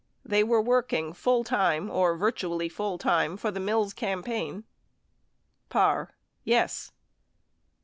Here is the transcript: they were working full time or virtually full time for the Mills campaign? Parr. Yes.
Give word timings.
they 0.33 0.43
were 0.43 0.59
working 0.59 1.13
full 1.13 1.43
time 1.43 1.87
or 1.91 2.17
virtually 2.17 2.67
full 2.67 2.97
time 2.97 3.37
for 3.37 3.51
the 3.51 3.59
Mills 3.59 3.93
campaign? 3.93 4.63
Parr. 5.69 6.15
Yes. 6.43 6.91